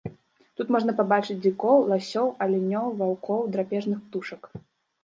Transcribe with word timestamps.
Тут 0.61 0.71
можна 0.75 0.95
пабачыць 1.01 1.37
дзікоў, 1.47 1.77
ласёў, 1.91 2.33
алянёў, 2.47 2.85
ваўкоў, 3.03 3.47
драпежных 3.57 3.99
птушак. 4.09 4.53